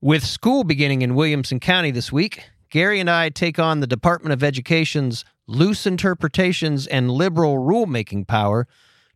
[0.00, 4.32] With school beginning in Williamson County this week, Gary and I take on the Department
[4.32, 8.68] of Education's loose interpretations and liberal rulemaking power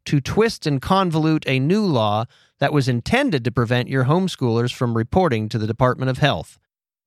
[0.06, 2.24] to twist and convolute a new law
[2.58, 6.58] that was intended to prevent your homeschoolers from reporting to the Department of Health.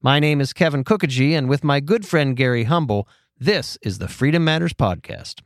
[0.02, 4.08] My name is Kevin Kookogey, and with my good friend Gary Humble, this is the
[4.08, 5.42] Freedom Matters Podcast.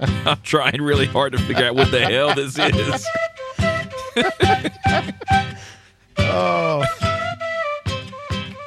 [0.00, 3.06] I'm trying really hard to figure out what the hell this is.
[6.18, 6.84] Oh.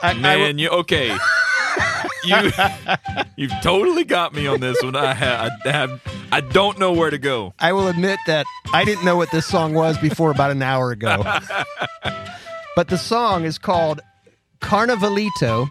[0.01, 1.15] I, Man, you okay?
[2.25, 2.51] you
[3.35, 4.95] you've totally got me on this one.
[4.95, 7.53] I have, I have I don't know where to go.
[7.59, 10.91] I will admit that I didn't know what this song was before about an hour
[10.91, 11.23] ago.
[12.75, 14.01] but the song is called
[14.61, 15.69] Carnavalito,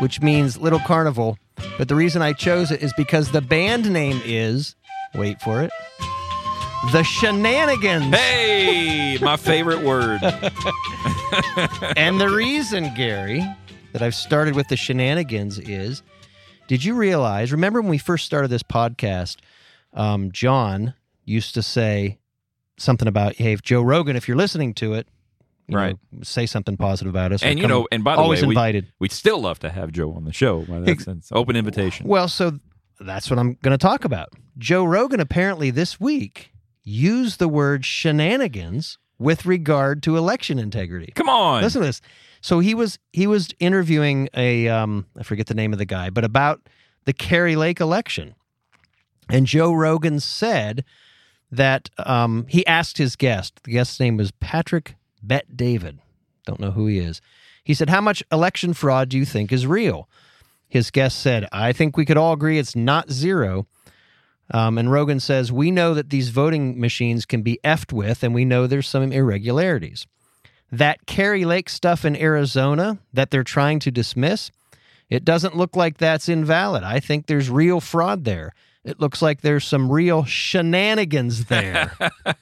[0.00, 1.38] which means little carnival.
[1.78, 4.76] But the reason I chose it is because the band name is,
[5.14, 5.70] wait for it,
[6.92, 8.14] The Shenanigans.
[8.14, 10.20] Hey, my favorite word.
[11.96, 13.42] and the reason, Gary,
[13.92, 16.02] that I've started with the shenanigans is
[16.68, 19.36] did you realize, remember when we first started this podcast,
[19.92, 22.18] um, John used to say
[22.78, 25.06] something about, hey, if Joe Rogan, if you're listening to it,
[25.68, 25.96] Right.
[26.12, 27.42] know, say something positive about us.
[27.42, 28.92] And you know, and by the always way, we, invited.
[28.98, 30.62] we'd still love to have Joe on the show.
[30.62, 32.06] By that sense, open invitation.
[32.08, 32.58] Well, so
[33.00, 34.30] that's what I'm going to talk about.
[34.58, 36.52] Joe Rogan apparently this week
[36.84, 41.12] used the word shenanigans with regard to election integrity.
[41.14, 41.62] Come on.
[41.62, 42.00] Listen to this.
[42.40, 46.10] So he was he was interviewing a um I forget the name of the guy,
[46.10, 46.68] but about
[47.04, 48.34] the Kari Lake election.
[49.28, 50.84] And Joe Rogan said
[51.50, 55.98] that um he asked his guest, the guest's name was Patrick Bet David.
[56.44, 57.20] Don't know who he is.
[57.64, 60.08] He said, How much election fraud do you think is real?
[60.68, 63.66] His guest said, I think we could all agree it's not zero.
[64.50, 68.34] Um, and Rogan says, We know that these voting machines can be effed with, and
[68.34, 70.06] we know there's some irregularities.
[70.70, 74.50] That Kari Lake stuff in Arizona that they're trying to dismiss,
[75.10, 76.82] it doesn't look like that's invalid.
[76.82, 78.54] I think there's real fraud there.
[78.84, 81.92] It looks like there's some real shenanigans there.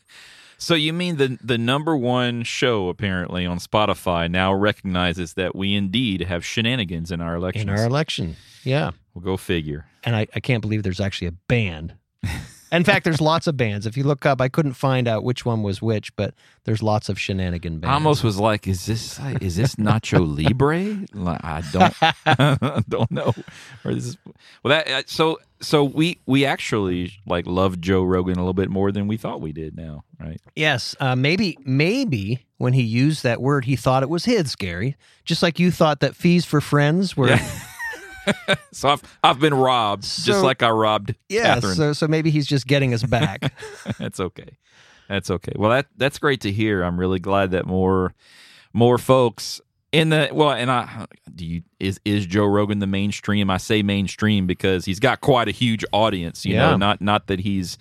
[0.60, 5.75] So you mean the the number one show apparently on Spotify now recognizes that we
[5.75, 7.62] indeed have shenanigans in our election.
[7.62, 8.37] in our election.
[8.62, 8.91] Yeah.
[9.15, 9.87] we'll go figure.
[10.04, 11.94] And I, I can't believe there's actually a band.
[12.72, 13.84] In fact, there's lots of bands.
[13.84, 17.08] If you look up, I couldn't find out which one was which, but there's lots
[17.08, 17.91] of shenanigan bands.
[17.91, 21.06] I almost was like, is this is this Nacho Libre?
[21.12, 23.34] Like, I don't don't know.
[23.84, 24.19] Or this is,
[24.62, 28.70] well, that uh, so so we we actually like love Joe Rogan a little bit
[28.70, 30.41] more than we thought we did now, right?
[30.54, 34.97] Yes, uh, maybe maybe when he used that word, he thought it was his, Gary.
[35.25, 37.28] Just like you thought that fees for friends were.
[37.28, 37.50] Yeah.
[38.72, 41.75] So I've I've been robbed, just like I robbed Yeah, Catherine.
[41.75, 43.53] so so maybe he's just getting us back.
[43.98, 44.56] that's okay.
[45.08, 45.53] That's okay.
[45.56, 46.82] Well, that that's great to hear.
[46.82, 48.14] I'm really glad that more
[48.72, 49.60] more folks
[49.92, 53.50] in the well, and I do you is is Joe Rogan the mainstream?
[53.50, 56.44] I say mainstream because he's got quite a huge audience.
[56.47, 56.70] You Yeah.
[56.70, 57.76] know, not not that he's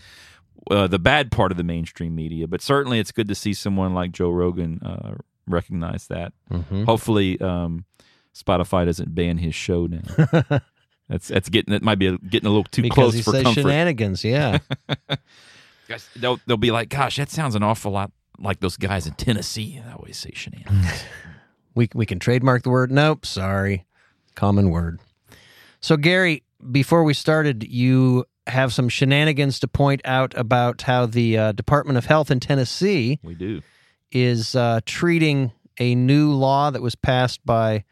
[0.71, 3.93] uh, the bad part of the mainstream media, but certainly it's good to see someone
[3.93, 5.15] like Joe Rogan uh,
[5.47, 6.33] recognize that.
[6.51, 6.85] Mhm.
[6.85, 7.85] Hopefully, um,
[8.41, 10.01] Spotify doesn't ban his show now.
[11.09, 13.31] that's that's getting that might be a, getting a little too because close he for
[13.31, 13.61] says comfort.
[13.61, 14.23] shenanigans.
[14.23, 14.59] Yeah,
[15.87, 19.13] Guys, they'll they'll be like, "Gosh, that sounds an awful lot like those guys in
[19.13, 21.03] Tennessee that always say shenanigans."
[21.75, 22.91] we we can trademark the word.
[22.91, 23.85] Nope, sorry,
[24.35, 24.99] common word.
[25.81, 31.37] So Gary, before we started, you have some shenanigans to point out about how the
[31.37, 33.61] uh, Department of Health in Tennessee we do.
[34.11, 37.83] is uh, treating a new law that was passed by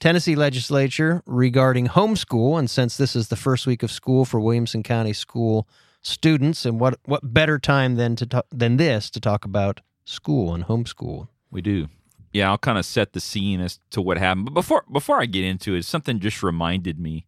[0.00, 2.58] Tennessee legislature regarding homeschool.
[2.58, 5.68] And since this is the first week of school for Williamson County school
[6.02, 10.54] students, and what what better time than to talk, than this to talk about school
[10.54, 11.28] and homeschool?
[11.50, 11.88] We do.
[12.32, 14.46] Yeah, I'll kind of set the scene as to what happened.
[14.46, 17.26] But before before I get into it, something just reminded me.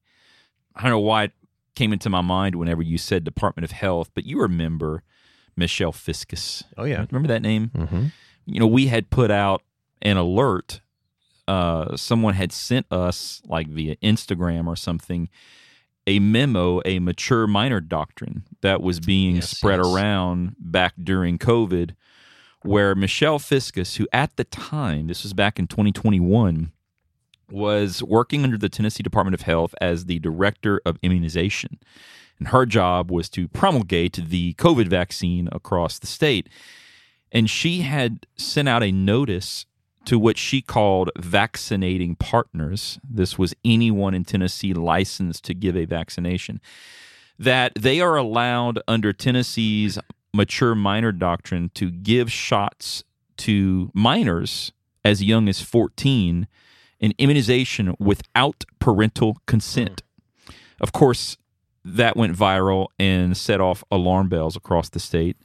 [0.76, 1.32] I don't know why it
[1.75, 5.02] came into my mind whenever you said Department of Health, but you remember
[5.56, 6.64] Michelle Fiscus.
[6.76, 7.05] Oh yeah.
[7.11, 7.70] Remember that name?
[7.75, 8.05] Mm-hmm.
[8.46, 9.62] you know, we had put out
[10.02, 10.81] an alert.
[11.50, 15.29] Uh, someone had sent us, like via Instagram or something,
[16.06, 19.88] a memo, a mature minor doctrine that was being Yes, spread yes.
[19.88, 21.97] around back during COVID,
[22.62, 26.70] where Michelle Fiscus, who at the time, this was back in 2021,
[27.50, 31.81] was working under the Tennessee Department of Health as the director of immunization.
[32.38, 36.49] And her job was to promulgate the COVID vaccine across the state.
[37.32, 39.67] And she had sent out a notice
[40.06, 42.99] to what she called vaccinating partners.
[43.08, 46.61] This was anyone in Tennessee licensed to give a vaccination.
[47.38, 49.99] That they are allowed under Tennessee's
[50.32, 53.05] mature minor doctrine to give shots
[53.38, 54.73] to minors
[55.05, 56.47] as young as 14
[57.00, 60.02] in immunization without parental consent.
[60.81, 61.37] Of course,
[61.85, 65.37] that went viral and set off alarm bells across the state.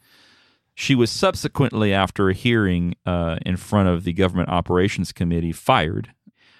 [0.75, 6.13] She was subsequently, after a hearing uh, in front of the Government Operations Committee, fired.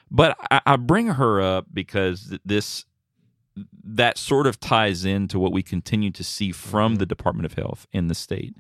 [0.10, 2.86] But I, I bring her up because this
[3.84, 7.88] that sort of ties into what we continue to see from the Department of Health
[7.92, 8.56] in the state.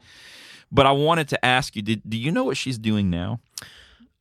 [0.71, 3.39] But I wanted to ask you: did, Do you know what she's doing now?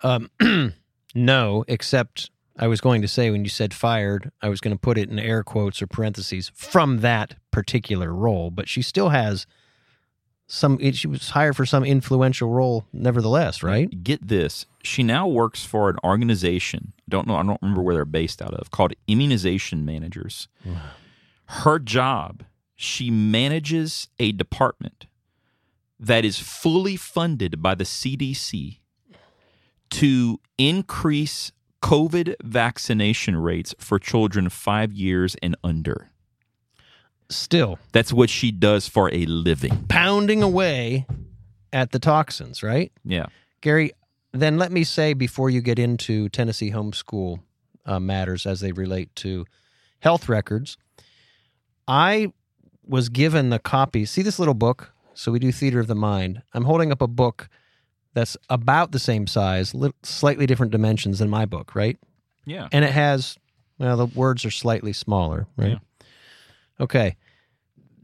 [0.02, 0.30] Um,
[1.14, 4.80] no, except I was going to say when you said fired, I was going to
[4.80, 9.46] put it in air quotes or parentheses from that particular role, but she still has
[10.46, 14.02] some she was hired for some influential role nevertheless, right?
[14.02, 14.66] Get this.
[14.82, 16.92] She now works for an organization.
[16.98, 20.48] I don't know, I don't remember where they're based out of, called Immunization Managers.
[21.46, 22.44] Her job,
[22.76, 25.06] she manages a department
[25.98, 28.78] that is fully funded by the CDC
[29.90, 31.52] to increase
[31.82, 36.10] COVID vaccination rates for children 5 years and under.
[37.34, 39.84] Still That's what she does for a living.
[39.88, 41.06] pounding away
[41.72, 42.92] at the toxins, right?
[43.04, 43.26] Yeah.
[43.60, 43.92] Gary,
[44.32, 47.40] then let me say before you get into Tennessee homeschool
[47.86, 49.44] uh, matters as they relate to
[50.00, 50.76] health records,
[51.88, 52.32] I
[52.86, 54.04] was given the copy.
[54.04, 54.92] See this little book?
[55.14, 56.42] So we do Theater of the Mind.
[56.52, 57.48] I'm holding up a book
[58.14, 61.98] that's about the same size, li- slightly different dimensions than my book, right?
[62.44, 62.68] Yeah.
[62.72, 63.36] And it has,
[63.78, 65.78] well, the words are slightly smaller, right?
[66.80, 67.16] Okay.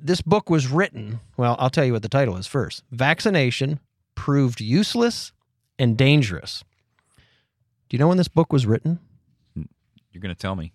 [0.03, 3.81] This book was written, well, I'll tell you what the title is first Vaccination
[4.15, 5.33] Proved Useless
[5.79, 6.65] and Dangerous.
[7.89, 9.01] Do you know when this book was written?
[9.55, 10.73] You're going to tell me.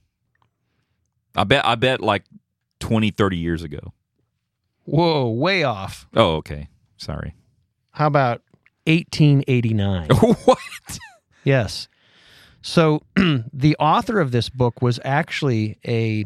[1.35, 2.23] I bet I bet like
[2.79, 3.93] 20 30 years ago.
[4.85, 6.07] Whoa, way off.
[6.15, 6.69] Oh, okay.
[6.97, 7.33] Sorry.
[7.91, 8.41] How about
[8.85, 10.09] 1889?
[10.45, 10.59] what?
[11.43, 11.87] Yes.
[12.61, 16.25] So the author of this book was actually a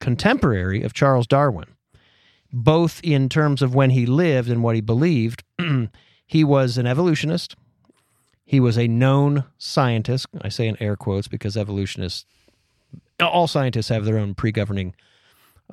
[0.00, 1.66] contemporary of Charles Darwin,
[2.52, 5.44] both in terms of when he lived and what he believed.
[6.26, 7.56] he was an evolutionist.
[8.44, 10.26] He was a known scientist.
[10.40, 12.24] I say in air quotes because evolutionists,
[13.20, 14.94] all scientists have their own pre-governing,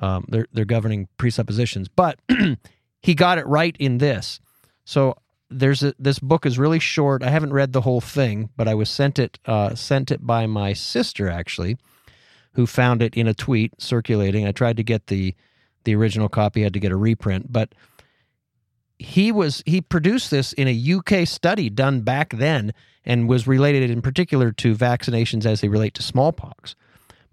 [0.02, 1.88] um, their their governing presuppositions.
[1.88, 2.18] But
[3.00, 4.40] he got it right in this.
[4.84, 5.16] So
[5.50, 7.22] there's a, this book is really short.
[7.22, 10.46] I haven't read the whole thing, but I was sent it uh, sent it by
[10.46, 11.76] my sister actually,
[12.54, 14.46] who found it in a tweet circulating.
[14.46, 15.34] I tried to get the
[15.84, 17.74] the original copy, had to get a reprint, but
[18.98, 22.72] he was he produced this in a UK study done back then
[23.04, 26.74] and was related in particular to vaccinations as they relate to smallpox.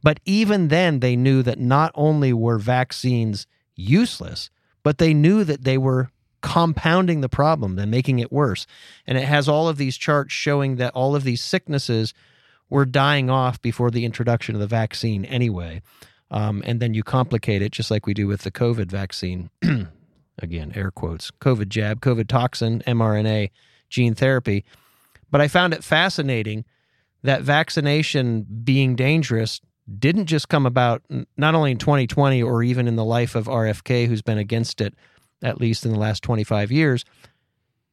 [0.04, 3.46] But even then they knew that not only were vaccines
[3.76, 4.50] useless,
[4.84, 6.10] but they knew that they were
[6.42, 8.66] compounding the problem and making it worse.
[9.06, 12.14] And it has all of these charts showing that all of these sicknesses
[12.70, 15.82] were dying off before the introduction of the vaccine anyway.
[16.32, 19.50] Um, and then you complicate it just like we do with the COVID vaccine.
[20.40, 23.52] Again, air quotes COVID jab, COVID toxin, mRNA,
[23.90, 24.64] gene therapy.
[25.30, 26.66] But I found it fascinating
[27.22, 29.62] that vaccination being dangerous
[30.00, 31.04] didn't just come about
[31.38, 34.96] not only in 2020 or even in the life of RFK, who's been against it
[35.44, 37.04] at least in the last 25 years,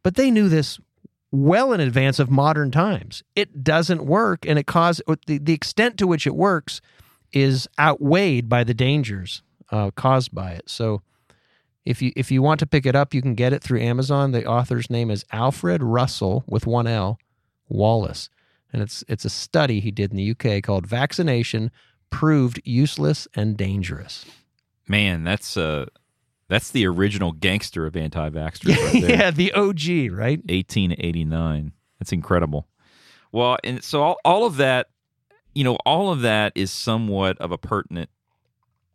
[0.03, 0.79] but they knew this
[1.31, 3.23] well in advance of modern times.
[3.35, 6.81] It doesn't work, and it causes the, the extent to which it works
[7.33, 10.69] is outweighed by the dangers uh, caused by it.
[10.69, 11.03] So,
[11.85, 14.33] if you if you want to pick it up, you can get it through Amazon.
[14.33, 17.19] The author's name is Alfred Russel with one L
[17.69, 18.29] Wallace,
[18.73, 21.71] and it's it's a study he did in the UK called "Vaccination
[22.11, 24.27] Proved Useless and Dangerous."
[24.87, 25.87] Man, that's uh
[26.49, 29.11] that's the original gangster of anti-vaxxers right there.
[29.11, 30.39] yeah, the OG, right?
[30.47, 31.73] 1889.
[31.99, 32.67] That's incredible.
[33.33, 34.89] Well, and so all, all of that,
[35.59, 38.11] you know, all of that is somewhat of a pertinent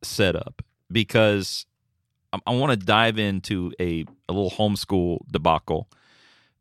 [0.01, 1.65] setup because
[2.31, 5.89] I, I want to dive into a, a little homeschool debacle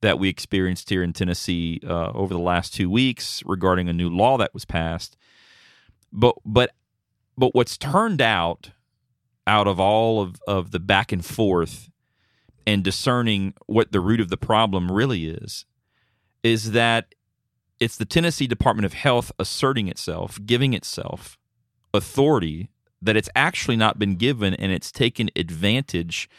[0.00, 4.10] that we experienced here in Tennessee uh, over the last two weeks regarding a new
[4.10, 5.16] law that was passed.
[6.12, 6.72] But but
[7.38, 8.72] but what's turned out
[9.46, 11.90] out of all of, of the back and forth
[12.66, 15.64] and discerning what the root of the problem really is,
[16.42, 17.14] is that
[17.82, 21.36] it's the Tennessee Department of Health asserting itself, giving itself
[21.92, 22.70] authority
[23.02, 26.30] that it's actually not been given and it's taken advantage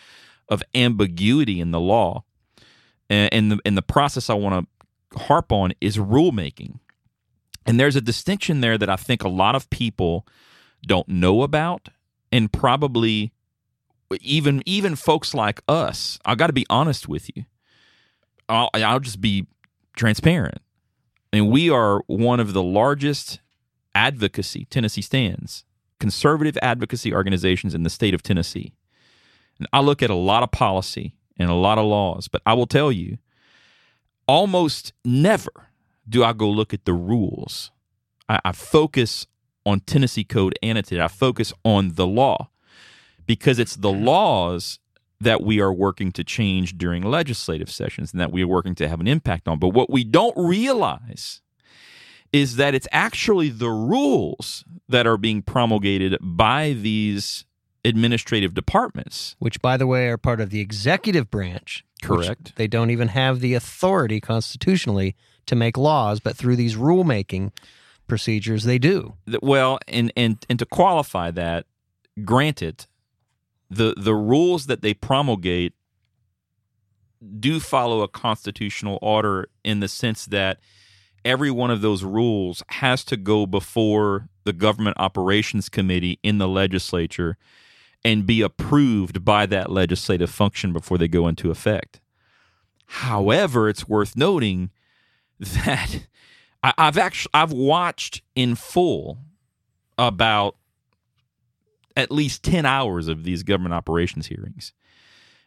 [0.48, 2.24] of ambiguity in the law.
[3.10, 4.68] And, the and the process I want
[5.12, 6.80] to harp on is rulemaking.
[7.66, 10.26] And there's a distinction there that I think a lot of people
[10.88, 11.90] don't know about
[12.32, 13.34] and probably
[14.22, 16.18] even even folks like us.
[16.24, 17.44] I got to be honest with you.
[18.48, 19.48] I'll, I'll just be
[19.98, 20.60] transparent.
[21.34, 23.40] Mean, we are one of the largest
[23.96, 25.66] advocacy Tennessee stands,
[26.00, 28.74] conservative advocacy organizations in the state of Tennessee.
[29.58, 32.54] And I look at a lot of policy and a lot of laws, but I
[32.54, 33.18] will tell you,
[34.28, 35.70] almost never
[36.08, 37.72] do I go look at the rules.
[38.30, 39.26] I, I focus
[39.66, 41.02] on Tennessee Code annotated.
[41.02, 42.50] I focus on the law
[43.26, 44.78] because it's the laws
[45.24, 48.88] that we are working to change during legislative sessions and that we are working to
[48.88, 49.60] have an impact on.
[49.60, 51.42] But what we don't realize
[52.32, 57.46] is that it's actually the rules that are being promulgated by these
[57.86, 59.36] administrative departments.
[59.40, 61.86] Which, by the way, are part of the executive branch.
[62.02, 62.56] Correct.
[62.56, 65.16] They don't even have the authority constitutionally
[65.46, 67.52] to make laws, but through these rulemaking
[68.08, 69.14] procedures, they do.
[69.42, 71.66] Well, and and and to qualify that,
[72.24, 72.88] granted,
[73.76, 75.74] the the rules that they promulgate
[77.40, 80.60] do follow a constitutional order in the sense that
[81.24, 86.48] every one of those rules has to go before the government operations committee in the
[86.48, 87.38] legislature
[88.04, 92.02] and be approved by that legislative function before they go into effect.
[92.86, 94.72] However, it's worth noting
[95.40, 96.08] that
[96.64, 99.20] I, I've actually I've watched in full
[99.98, 100.56] about
[101.96, 104.74] at least 10 hours of these government operations hearings.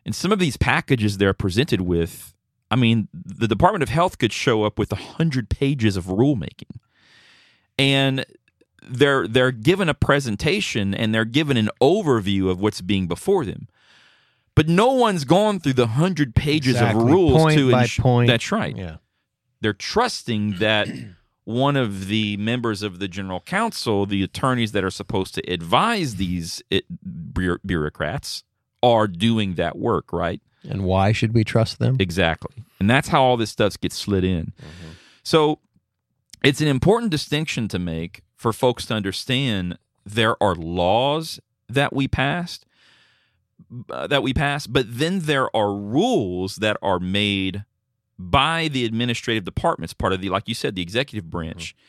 [0.05, 2.33] And some of these packages they're presented with,
[2.71, 6.79] I mean, the Department of Health could show up with 100 pages of rulemaking.
[7.79, 8.25] And
[8.89, 13.67] they're they're given a presentation and they're given an overview of what's being before them.
[14.55, 17.03] But no one's gone through the 100 pages Exactly.
[17.03, 18.27] of rules Point to point.
[18.29, 18.97] That's right Yeah.
[19.61, 20.89] they're trusting that
[21.47, 26.17] one of the members of the general counsel, the attorneys that are supposed to advise
[26.17, 26.85] these it,
[27.65, 28.43] bureaucrats,
[28.83, 30.43] are doing that work, right?
[30.69, 31.97] And why should we trust them?
[32.01, 32.65] Exactly.
[32.81, 34.53] And that's how all this stuff gets slid in.
[35.23, 35.61] So
[36.43, 41.39] it's an important distinction to make for folks to understand there are laws
[41.69, 42.67] that we passed
[43.91, 47.65] uh, that we pass, but then there are rules that are made
[48.19, 51.75] by the administrative departments, part of the like you said, the executive branch.
[51.75, 51.83] Mm-hmm.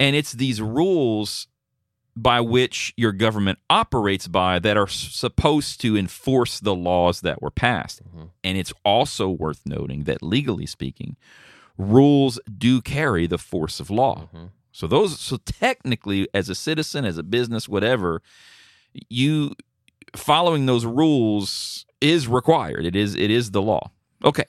[0.00, 1.48] And it's these rules
[2.16, 7.50] by which your government operates by that are supposed to enforce the laws that were
[7.50, 8.04] passed.
[8.04, 8.24] Mm-hmm.
[8.44, 11.16] And it's also worth noting that legally speaking,
[11.76, 14.28] rules do carry the force of law.
[14.34, 14.44] Mm-hmm.
[14.70, 18.22] So those so technically as a citizen, as a business, whatever,
[19.08, 19.54] you
[20.16, 22.84] following those rules is required.
[22.84, 23.90] It is it is the law.
[24.24, 24.46] Okay.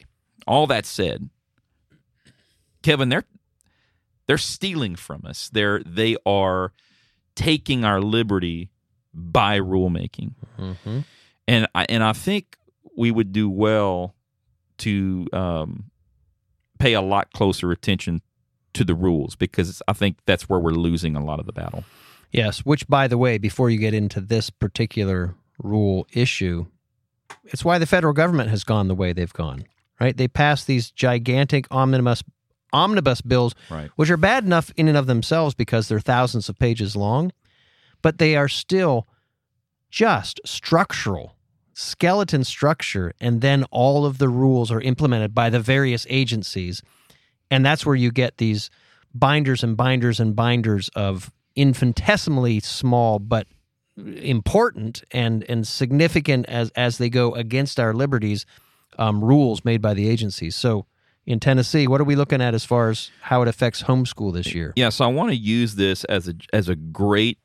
[0.48, 1.30] All that said,
[2.84, 3.25] Kevin, they're
[4.28, 5.50] they're stealing from us.
[5.52, 6.72] They're they are
[7.36, 8.70] taking our liberty
[9.14, 10.34] by rulemaking.
[10.60, 11.00] Mm-hmm.
[11.48, 12.58] And I and I think
[12.96, 14.16] we would do well
[14.80, 15.92] to um,
[16.80, 18.22] pay a lot closer attention
[18.74, 21.84] to the rules because I think that's where we're losing a lot of the battle.
[22.32, 26.66] Yes, which, by the way, before you get into this particular rule issue,
[27.46, 29.66] it's why the federal government has gone the way they've gone.
[30.00, 30.16] Right?
[30.16, 32.24] They passed these gigantic omnibus
[32.74, 33.90] omnibus bills, Right.
[33.96, 37.32] which are bad enough in and of themselves because they're thousands of pages long,
[38.02, 39.08] but they are still
[39.90, 41.38] just structural,
[41.74, 46.82] skeleton structure, and then all of the rules are implemented by the various agencies.
[47.50, 48.70] And that's where you get these
[49.14, 53.48] binders and binders and binders of infinitesimally small but
[54.18, 58.46] important and and significant as as they go against our liberties
[58.98, 60.56] um, rules made by the agencies.
[60.56, 60.86] So
[61.25, 64.54] in Tennessee, what are we looking at as far as how it affects homeschool this
[64.54, 64.74] year?
[64.75, 67.40] Yeah, so I want to use this as a as a great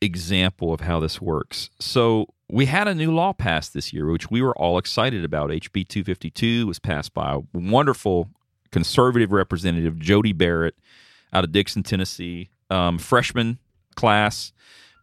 [0.00, 1.70] example of how this works.
[1.78, 5.50] So we had a new law passed this year, which we were all excited about.
[5.50, 8.28] HB 252 was passed by a wonderful
[8.72, 10.74] conservative representative, Jody Barrett,
[11.32, 13.58] out of Dickson, Tennessee, um, freshman
[13.94, 14.52] class,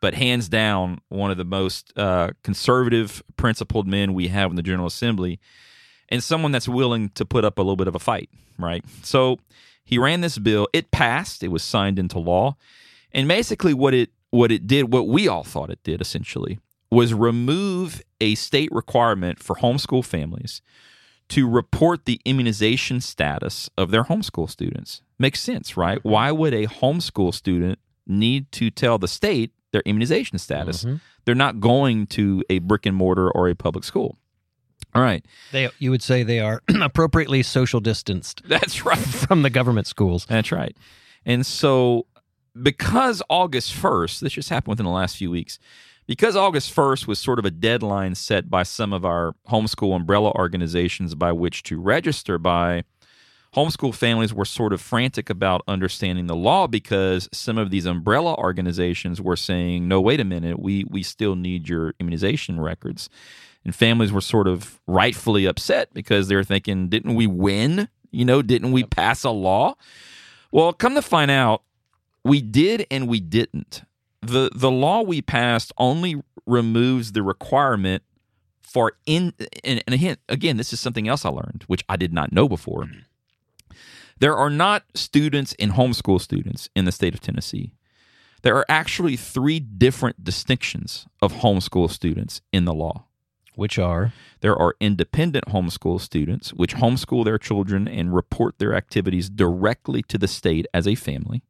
[0.01, 4.63] but hands down one of the most uh, conservative, principled men we have in the
[4.63, 5.39] General Assembly,
[6.09, 8.83] and someone that's willing to put up a little bit of a fight, right?
[9.03, 9.39] So
[9.83, 10.67] he ran this bill.
[10.73, 11.43] It passed.
[11.43, 12.55] It was signed into law,
[13.11, 16.59] and basically what it what it did, what we all thought it did, essentially,
[16.91, 20.61] was remove a state requirement for homeschool families
[21.29, 25.01] to report the immunization status of their homeschool students.
[25.17, 25.99] Makes sense, right?
[26.03, 30.83] Why would a homeschool student need to tell the state their immunization status.
[30.83, 30.99] Mhm.
[31.25, 34.17] They're not going to a brick and mortar or a public school.
[34.95, 35.23] All right.
[35.51, 38.97] They, you would say they are appropriately social distanced That's right.
[38.97, 40.25] from the government schools.
[40.27, 40.75] That's right.
[41.25, 42.07] And so,
[42.59, 45.59] because August 1st, this just happened within the last few weeks,
[46.07, 50.31] because August 1st was sort of a deadline set by some of our homeschool umbrella
[50.31, 52.83] organizations by which to register by,
[53.55, 58.33] homeschool families were sort of frantic about understanding the law because some of these umbrella
[58.35, 63.09] organizations were saying, no, wait a minute, we, we still need your immunization records.
[63.65, 67.89] And families were sort of rightfully upset because they were thinking, didn't we win?
[68.11, 69.75] You know, didn't we pass a law?
[70.51, 71.63] Well, come to find out,
[72.23, 73.83] we did and we didn't.
[74.21, 78.03] The the law we passed only removes the requirement
[78.61, 82.13] for in and, and again, again, this is something else I learned, which I did
[82.13, 82.83] not know before.
[82.83, 82.99] Mm-hmm.
[84.19, 87.73] There are not students and homeschool students in the state of Tennessee.
[88.41, 93.05] There are actually three different distinctions of homeschool students in the law.
[93.55, 99.29] Which are There are independent homeschool students, which homeschool their children and report their activities
[99.29, 101.43] directly to the state as a family.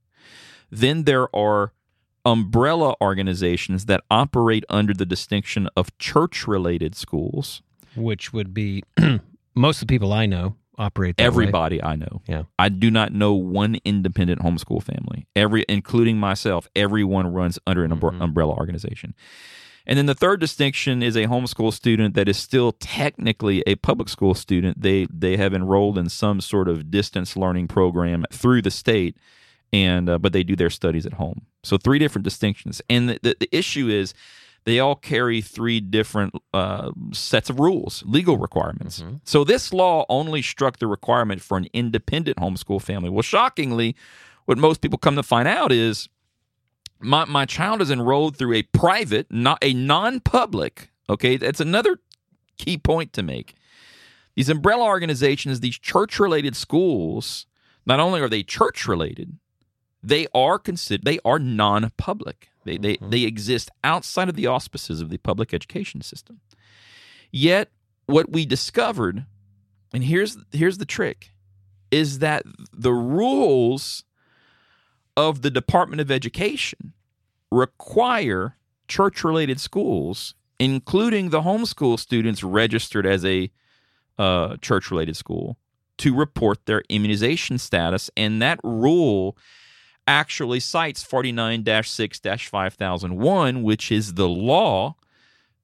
[0.71, 1.73] Then there are
[2.25, 7.61] umbrella organizations that operate under the distinction of church related schools.
[7.95, 8.83] which would be
[9.55, 11.27] most of the people I know operate that way.
[11.27, 12.21] Everybody I know.
[12.27, 12.43] Yeah.
[12.57, 15.27] I do not know one independent homeschool family.
[15.35, 18.21] Every including myself, everyone runs under an Mhm.
[18.21, 19.13] umbrella organization.
[19.89, 24.07] And then the third distinction is a homeschool student that is still technically a public
[24.07, 24.83] school student.
[24.83, 29.17] They they have enrolled in some sort of distance learning program through the state,
[29.73, 31.47] and uh, but they do their studies at home.
[31.63, 32.83] So three different distinctions.
[32.87, 34.13] And the, the, the issue is
[34.65, 39.01] they all carry three different uh, sets of rules, legal requirements.
[39.01, 39.21] Mhm.
[39.23, 43.09] So this law only struck the requirement for an independent homeschool family.
[43.09, 43.95] Well, shockingly,
[44.45, 46.09] what most people come to find out is
[47.01, 50.91] my my child is enrolled through a private, not a non-public.
[51.09, 51.99] Okay, that's another
[52.57, 53.55] key point to make.
[54.35, 57.45] These umbrella organizations, these church-related schools,
[57.85, 59.37] not only are they church-related,
[60.03, 62.49] they are considered they are non-public.
[62.65, 63.11] They they Mhm.
[63.11, 66.39] they exist outside of the auspices of the public education system.
[67.31, 67.71] Yet,
[68.05, 69.25] what we discovered,
[69.93, 71.31] and here's here's the trick,
[71.91, 74.03] is that the rules
[75.19, 76.93] of the Department of Education
[77.51, 78.55] require
[78.87, 83.51] church related schools, including the homeschool students registered as a
[84.17, 85.57] uh, church related school,
[85.97, 88.09] to report their immunization status.
[88.15, 89.37] And that rule
[90.07, 94.95] actually cites 49 6 5001, which is the law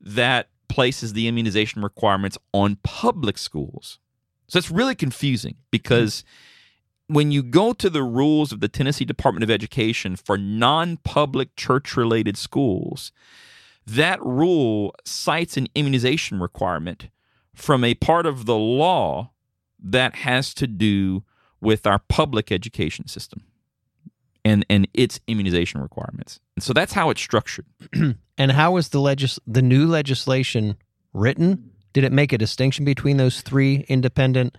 [0.02, 4.00] that places the immunization requirements on public schools.
[4.48, 6.26] So it's really confusing because
[7.08, 11.56] when you go to the rules of the Tennessee Department of Education for non public
[11.56, 13.12] church related schools,
[13.86, 17.10] that rule cites an immunization requirement
[17.54, 19.32] from a part of the law
[19.80, 21.24] that has to do
[21.62, 23.44] with our public education system
[24.44, 26.40] and, and its immunization requirements.
[26.56, 27.66] And so that's how it's structured.
[28.38, 30.76] And how was the legis- the new legislation
[31.14, 31.72] written?
[31.94, 34.58] Did it make a distinction between those three independent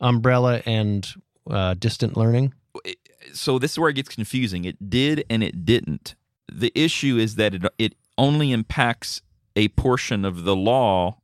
[0.00, 1.12] umbrella and
[1.50, 2.52] uh, distant learning?
[3.32, 4.64] so this is where it gets confusing.
[4.64, 6.14] It did and it didn't.
[6.50, 9.20] The issue is that it it only impacts
[9.54, 11.18] a portion of the law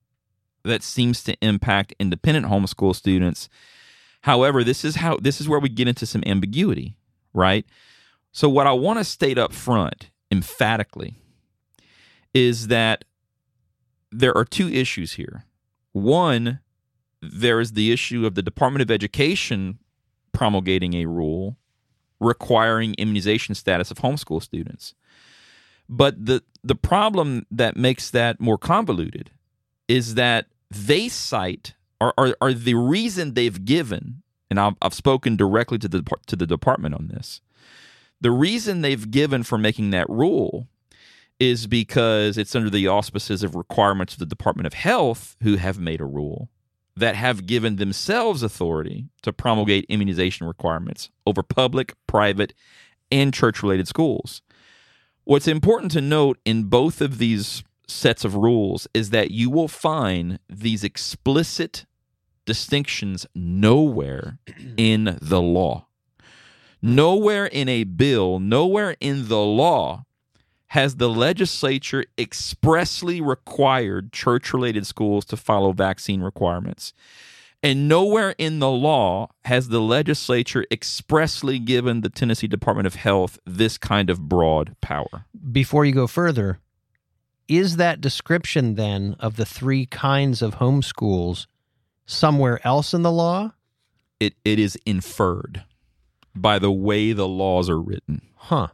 [0.65, 3.49] that seems to impact independent homeschool students.
[4.23, 6.97] However, this is how this is where we get into some ambiguity,
[7.33, 7.67] right?
[8.33, 11.19] So what I want to state up front emphatically
[12.33, 13.05] is that
[14.11, 15.45] there are two issues here.
[15.93, 16.61] One,
[17.21, 19.79] there is the issue of the Department of Education
[20.33, 21.57] promulgating a rule
[22.23, 24.95] requiring immunization status of homeschool students.
[25.89, 29.31] But the the problem that makes that more convoluted
[29.89, 35.37] is that they cite or, or, or the reason they've given, and I've, I've spoken
[35.37, 37.41] directly to the to the department on this.
[38.21, 40.69] The reason they've given for making that rule
[41.41, 45.79] is because it's under the auspices of requirements of the Department of Health, who have
[45.79, 46.49] made a rule
[46.97, 52.55] that have given themselves authority to promulgate immunization requirements over public, private,
[53.11, 54.43] and church related schools.
[55.25, 59.69] What's important to note in both of these sets of rules is that you will
[59.69, 61.87] find these explicit
[62.45, 64.39] distinctions nowhere
[64.77, 65.87] in the law.
[66.81, 70.05] Nowhere in a bill, nowhere in the law
[70.73, 76.95] has the legislature expressly required church related schools to follow vaccine requirements.
[77.63, 83.39] And nowhere in the law has the legislature expressly given the Tennessee Department of Health
[83.45, 85.27] this kind of broad power.
[85.53, 86.59] Before you go further,
[87.49, 91.49] is that description then of the three kinds of homeschools
[92.07, 93.53] somewhere else in the law?
[94.19, 95.65] It it is inferred
[96.35, 98.23] by the way the laws are written.
[98.37, 98.69] Huh.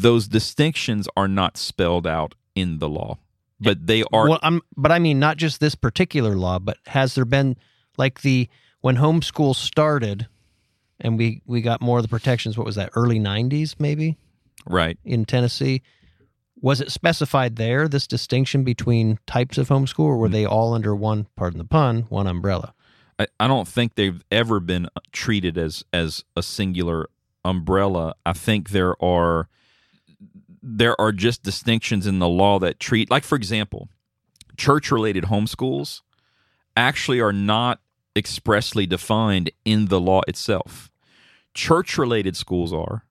[0.00, 3.18] Those distinctions are not spelled out in the law,
[3.60, 7.14] but they are Well, I'm, but I mean, not just this particular law, but has
[7.14, 7.56] there been
[7.96, 8.48] like the
[8.80, 10.28] when homeschool started,
[11.00, 12.56] and we we got more of the protections?
[12.56, 12.90] What was that?
[12.94, 14.16] Early '90s, maybe
[14.66, 14.98] right.
[15.04, 15.82] in Tennessee.
[16.60, 20.32] Was it specified there this distinction between types of homeschool, or were mm.
[20.32, 21.26] they all under one?
[21.36, 22.74] Pardon the pun, one umbrella.
[23.18, 27.08] I, I don't think they've ever been uh, treated as as a singular
[27.44, 28.14] umbrella.
[28.24, 29.48] I think there are
[30.68, 33.88] there are just distinctions in the law that treat like for example,
[34.56, 36.02] church related homeschools
[36.76, 37.80] actually are not
[38.16, 40.90] expressly defined in the law itself.
[41.54, 43.04] Church related schools are.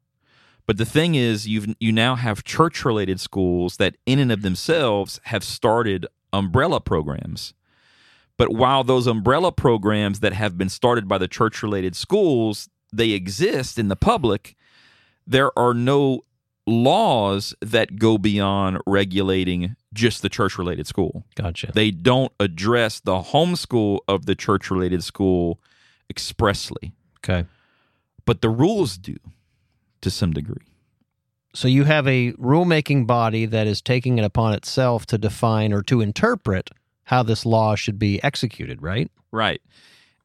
[0.68, 4.42] But the thing is you've you now have church related schools that in and of
[4.42, 7.54] themselves have started umbrella programs.
[8.38, 13.12] But while those umbrella programs that have been started by the church related schools, they
[13.12, 14.58] exist in the public,
[15.26, 16.26] there are no
[16.68, 21.24] laws that go beyond regulating just the church related school.
[21.36, 21.72] Gotcha.
[21.74, 25.60] They don't address the homeschool of the church related school
[26.10, 27.46] expressly, Okay.
[28.26, 29.16] but the rules do
[30.02, 30.66] to some degree.
[31.54, 35.82] So you have a rulemaking body that is taking it upon itself to define or
[35.84, 36.70] to interpret
[37.04, 39.10] how this law should be executed, right?
[39.32, 39.62] Right.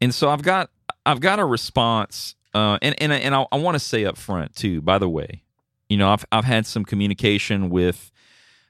[0.01, 0.71] And so I've got
[1.07, 4.57] I've got a response, uh, and and and I, I want to say up front
[4.57, 4.81] too.
[4.81, 5.43] By the way,
[5.91, 8.11] you know I've I've had some communication with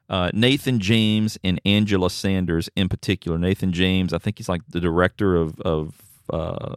[0.09, 3.39] uh, Nathan James and Angela Sanders in particular.
[3.39, 5.95] Nathan James, I think he's like the director of of
[6.33, 6.75] uh,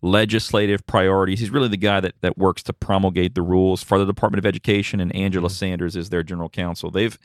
[0.00, 1.40] legislative priorities.
[1.40, 4.46] He's really the guy that that works to promulgate the rules for the Department of
[4.46, 6.90] Education, and Angela Sanders is their general counsel.
[6.90, 7.18] They've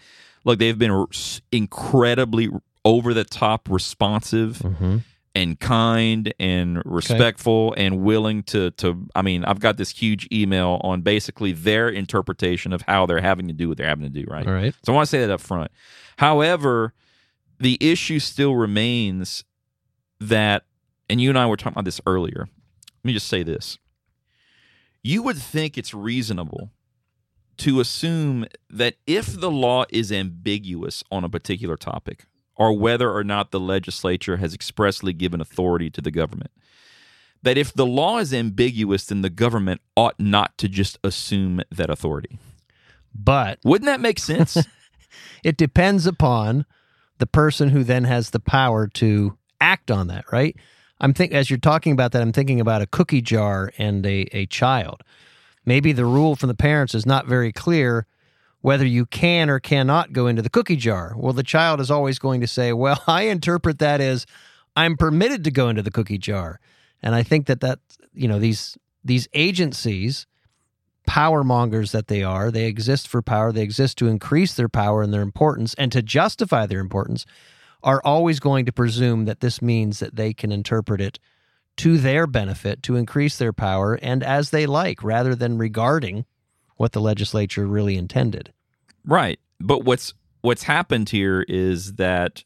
[0.44, 1.08] look, they've been r-
[1.52, 2.50] incredibly
[2.86, 4.98] over the top responsive Mm-hmm.
[5.36, 10.80] And kind and respectful and willing to to I mean, I've got this huge email
[10.84, 14.26] on basically their interpretation of how they're having to do what they're having to do,
[14.30, 14.48] right?
[14.48, 14.76] All right.
[14.84, 15.72] So I want to say that up front.
[16.18, 16.94] However,
[17.60, 19.44] the issue still remains
[20.20, 20.66] that
[21.10, 22.48] and you and I were talking about this earlier.
[22.48, 23.78] Let me just say this.
[25.02, 26.72] You would think it's reasonable
[27.58, 33.24] to assume that if the law is ambiguous on a particular topic, or whether or
[33.24, 36.52] not the legislature has expressly given authority to the government,
[37.42, 41.90] that if the law is ambiguous, then the government ought not to just assume that
[41.90, 42.40] authority.
[43.14, 44.58] But Wouldn't that make sense?
[45.44, 46.66] it depends upon
[47.20, 50.56] the person who then has the power to act on that, right?
[51.00, 54.28] I'm think as you're talking about that, I'm thinking about a cookie jar and a,
[54.32, 55.04] a child.
[55.66, 58.06] Maybe the rule from the parents is not very clear
[58.64, 61.14] whether you can or cannot go into the cookie jar.
[61.18, 64.26] Well, the child is always going to say, "Well, I interpret that as
[64.76, 66.60] I'm permitted to go into the cookie jar."
[67.04, 67.80] And I think that that
[68.14, 70.26] you know these these agencies
[71.06, 72.50] power mongers that they are.
[72.50, 73.52] They exist for power.
[73.52, 77.26] They exist to increase their power and their importance and to justify their importance,
[77.84, 81.20] are always going to presume that this means that they can interpret it
[81.76, 86.24] to their benefit, to increase their power, and as they like, rather than regarding
[86.78, 88.54] what the legislature really intended.
[89.06, 89.40] Right.
[89.60, 92.44] But what's what's happened here is that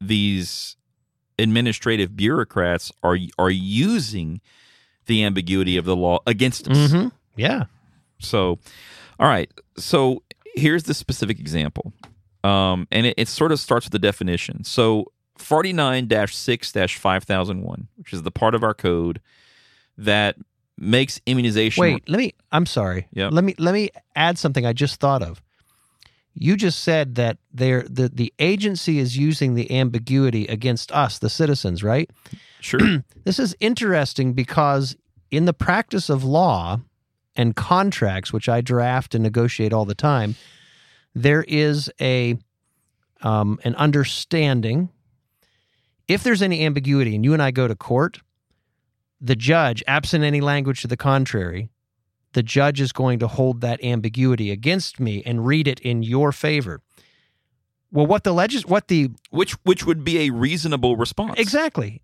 [0.00, 0.76] these
[1.38, 4.40] administrative bureaucrats are are using
[5.06, 6.76] the ambiguity of the law against us.
[6.76, 7.08] Mm-hmm.
[7.36, 7.64] Yeah.
[8.20, 8.58] So,
[9.18, 9.50] all right.
[9.76, 10.22] So
[10.54, 11.92] here's the specific example,
[12.42, 14.64] um, and it, it sort of starts with the definition.
[14.64, 19.20] So 49-6-5001, which is the part of our code
[19.98, 20.36] that
[20.78, 21.80] makes immunization.
[21.80, 22.34] Wait, let me.
[22.52, 23.08] I'm sorry.
[23.12, 23.28] Yeah.
[23.28, 25.42] Let me let me add something I just thought of.
[26.34, 31.30] You just said that there the the agency is using the ambiguity against us, the
[31.30, 32.10] citizens, right?
[32.60, 32.80] Sure.
[33.24, 34.96] This is interesting because
[35.30, 36.80] in the practice of law
[37.34, 40.34] and contracts, which I draft and negotiate all the time,
[41.14, 42.36] there is a
[43.22, 44.90] um, an understanding.
[46.06, 48.20] If there's any ambiguity, and you and I go to court,
[49.20, 51.70] the judge, absent any language to the contrary,
[52.32, 56.32] the judge is going to hold that ambiguity against me and read it in your
[56.32, 56.80] favor.
[57.90, 61.38] Well, what the legis- what the which which would be a reasonable response.
[61.38, 62.02] Exactly.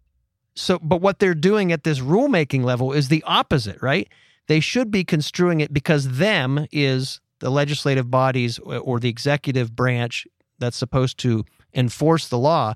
[0.55, 4.09] So, but what they're doing at this rulemaking level is the opposite, right?
[4.47, 10.27] They should be construing it because them is the legislative bodies or the executive branch
[10.59, 11.45] that's supposed to
[11.75, 12.75] enforce the law.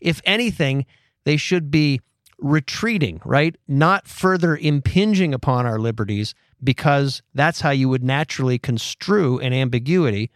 [0.00, 0.86] If anything,
[1.24, 2.00] they should be
[2.44, 3.56] retreating, right?
[3.66, 10.30] Not further impinging upon our liberties because that's how you would naturally construe an ambiguity.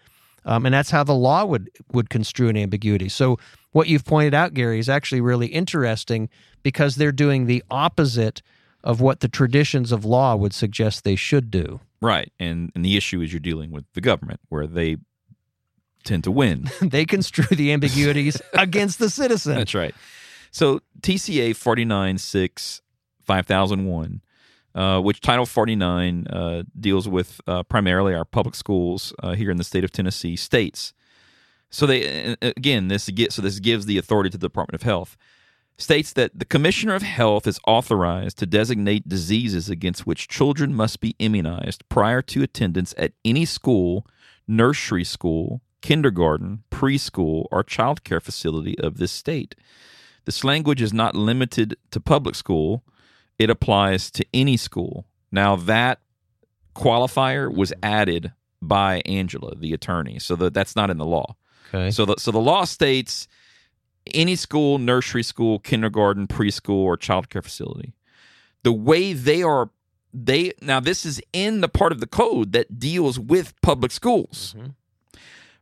[0.45, 3.11] Um, and that's how the law would would construe an ambiguity.
[3.11, 3.39] So
[3.73, 6.31] what you've pointed out, Gary, is actually really interesting
[6.63, 8.41] because they're doing the opposite
[8.83, 11.81] of what the traditions of law would suggest they should do.
[12.01, 12.33] Right.
[12.41, 14.97] And and the issue is you're dealing with the government where they
[16.05, 16.71] tend to win.
[16.81, 19.57] they construe the ambiguities against the citizen.
[19.57, 19.95] That's right.
[20.51, 22.83] So TCA 496
[23.23, 24.23] 5001
[24.79, 29.57] uh, which Title 49 uh, deals with uh, primarily our public schools uh, here in
[29.57, 30.93] the state of Tennessee, states.
[31.69, 35.17] So they again, this so this gives the authority to the Department of Health.
[35.77, 41.01] States that the Commissioner of Health is authorized to designate diseases against which children must
[41.01, 44.07] be immunized prior to attendance at any school,
[44.47, 49.55] nursery school, kindergarten, preschool, or child care facility of this state.
[50.29, 52.85] This language is not limited to public school
[53.39, 55.07] it applies to any school.
[55.31, 56.01] Now that
[56.75, 61.37] qualifier was added by Angela, the attorney, so that that's not in the law.
[61.73, 61.91] Okay.
[61.91, 63.29] So the so the law states
[64.13, 67.95] any school, nursery school, kindergarten, preschool, or child care facility.
[68.65, 69.71] The way they are
[70.13, 74.55] they now this is in the part of the code that deals with public schools.
[74.57, 74.69] Mm-hmm.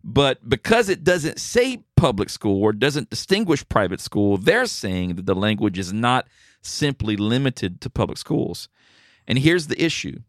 [0.09, 5.27] But because it doesn't say public school or doesn't distinguish private school, they're saying that
[5.27, 6.29] the language is not
[6.62, 8.69] simply limited to public schools.
[9.27, 10.21] And here's the issue.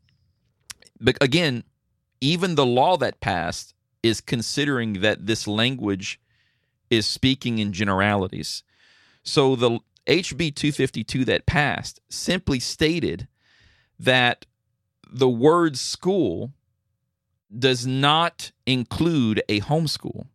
[1.00, 1.64] But again,
[2.22, 6.20] even the law that passed is considering that this language
[6.90, 8.64] is speaking in generalities.
[9.22, 13.28] So the HB 252 that passed simply stated
[14.00, 14.48] that
[15.08, 16.52] the word school
[17.58, 20.28] does not include a homeschool.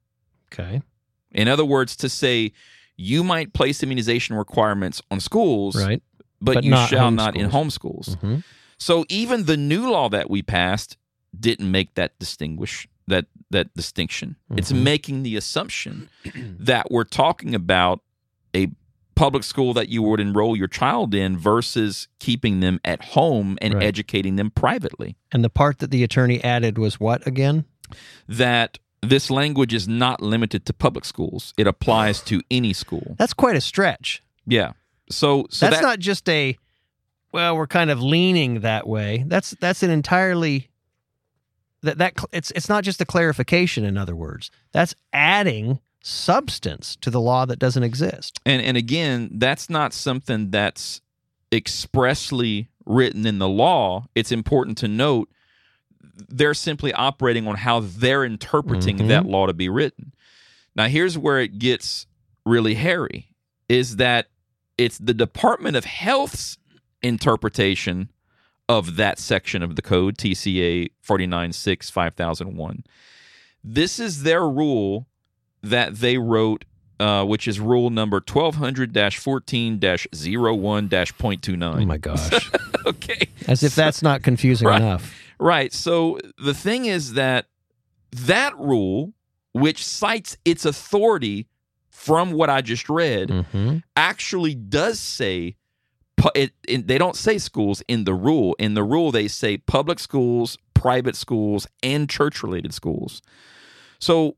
[0.52, 0.82] Okay.
[1.32, 2.52] In other words, to say
[2.96, 6.02] you might place immunization requirements on schools, right?
[6.40, 8.16] But, but you shall not in homeschools.
[8.16, 8.36] Mm-hmm.
[8.78, 10.96] So even the new law that we passed
[11.38, 14.36] didn't make that distinguish that that distinction.
[14.50, 14.58] Mm-hmm.
[14.58, 18.00] It's making the assumption that we're talking about
[18.54, 18.68] a
[19.14, 23.74] public school that you would enroll your child in versus keeping them at home and
[23.74, 23.82] right.
[23.82, 25.16] educating them privately.
[25.30, 27.64] And the part that the attorney added was what again?
[28.28, 31.52] That this language is not limited to public schools.
[31.58, 33.16] It applies to any school.
[33.18, 34.22] That's quite a stretch.
[34.46, 34.72] Yeah.
[35.10, 36.56] So, so that's that, not just a
[37.32, 39.24] well, we're kind of leaning that way.
[39.26, 40.70] That's that's an entirely
[41.82, 44.50] that that it's it's not just a clarification in other words.
[44.72, 48.40] That's adding substance to the law that doesn't exist.
[48.44, 51.00] And and again, that's not something that's
[51.52, 54.06] expressly written in the law.
[54.14, 55.28] It's important to note
[56.28, 59.08] they're simply operating on how they're interpreting mm-hmm.
[59.08, 60.12] that law to be written.
[60.74, 62.06] Now, here's where it gets
[62.44, 63.28] really hairy
[63.68, 64.28] is that
[64.78, 66.58] it's the Department of Health's
[67.02, 68.10] interpretation
[68.68, 72.84] of that section of the code, TCA 496 5001.
[73.62, 75.06] This is their rule
[75.62, 76.64] that they wrote,
[77.00, 81.82] uh, which is rule number 1200 14 01 0.29.
[81.82, 82.50] Oh my gosh.
[82.86, 83.28] okay.
[83.48, 84.80] As if that's not confusing right.
[84.80, 85.14] enough.
[85.38, 85.72] Right.
[85.72, 87.46] So the thing is that
[88.12, 89.12] that rule,
[89.52, 91.48] which cites its authority
[91.90, 93.78] from what I just read, mm-hmm.
[93.96, 95.56] actually does say
[96.34, 98.54] it, it, they don't say schools in the rule.
[98.58, 103.22] In the rule, they say public schools, private schools, and church related schools.
[103.98, 104.36] So,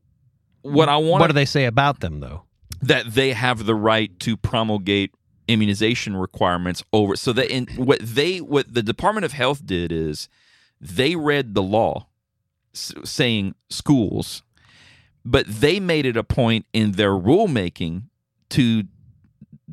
[0.65, 2.43] what I want What do they say about them, though?
[2.81, 5.11] That they have the right to promulgate
[5.47, 7.15] immunization requirements over.
[7.15, 10.27] So that in what they what the Department of Health did is
[10.81, 12.07] they read the law
[12.73, 14.43] saying schools,
[15.23, 18.03] but they made it a point in their rulemaking
[18.49, 18.83] to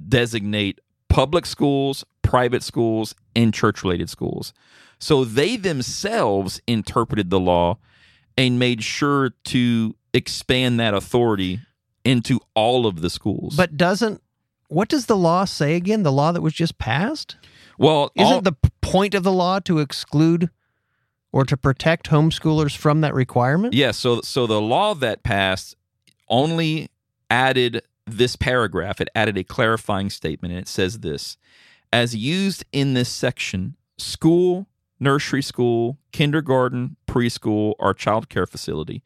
[0.09, 4.52] designate public schools, private schools, and church related schools.
[4.98, 7.78] So they themselves interpreted the law
[8.38, 11.61] and made sure to expand that authority
[12.05, 13.57] into all of the schools.
[13.57, 14.22] But doesn't
[14.68, 16.03] what does the law say again?
[16.03, 17.37] The law that was just passed?
[17.79, 20.48] Well, isn't all, the point of the law to exclude
[21.31, 23.75] or to protect homeschoolers from that requirement?
[23.75, 23.87] Yes.
[23.87, 25.77] Yeah, so so the law that passed
[26.29, 26.88] only
[27.31, 29.01] added this paragraph.
[29.01, 31.37] It added a clarifying statement, and it says this:
[31.92, 34.66] as used in this section, school,
[34.98, 39.03] nursery school, kindergarten, preschool, or child care facility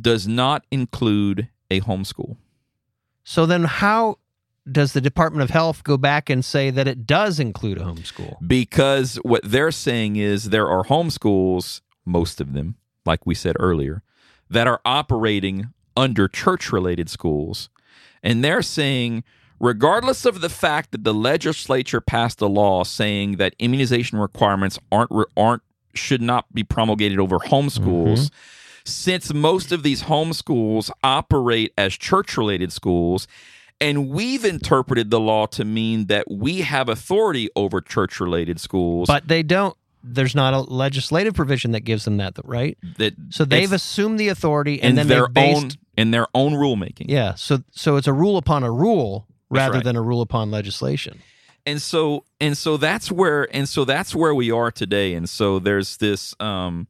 [0.00, 2.36] does not include a homeschool.
[3.24, 4.18] So then, how
[4.70, 8.36] does the Department of Health go back and say that it does include a homeschool?
[8.46, 14.02] Because what they're saying is there are homeschools, most of them, like we said earlier,
[14.50, 17.68] that are operating under church related schools.
[18.22, 19.24] And they're saying
[19.60, 25.10] regardless of the fact that the legislature passed a law saying that immunization requirements aren't
[25.36, 25.62] aren't
[25.94, 28.30] should not be promulgated over homeschools.
[28.30, 28.36] Mm-hmm.
[28.88, 33.28] Since most of these homeschools operate as church related schools,
[33.80, 39.06] and we've interpreted the law to mean that we have authority over church related schools.
[39.06, 39.76] But they don't.
[40.02, 42.78] There's not a legislative provision that gives them that, right?
[42.98, 45.64] that So they've assumed the authority, and then their they've based.
[45.64, 47.06] own in their own rulemaking.
[47.08, 47.34] Yeah.
[47.34, 49.84] So so it's a rule upon a rule rather right.
[49.84, 51.20] than a rule upon legislation.
[51.66, 55.58] and so and so that's where and so that's where we are today and so
[55.58, 56.86] there's this um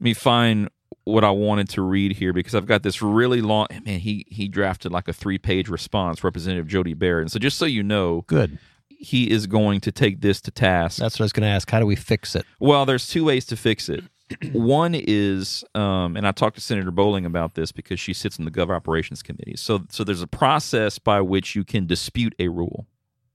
[0.00, 0.70] let me find
[1.08, 4.48] what i wanted to read here because i've got this really long man he he
[4.48, 8.24] drafted like a three page response representative jody barrett and so just so you know
[8.26, 8.58] Good.
[8.88, 11.70] he is going to take this to task That's what I was going to ask.
[11.70, 12.44] How do we fix it?
[12.60, 14.04] well, there's two ways to fix it.
[14.52, 18.44] One is, um, and I talked to Senator Bowling about this because she sits in
[18.44, 19.54] the Gov Operations Committee.
[19.56, 22.86] So, so there's a process by which you can dispute a rule,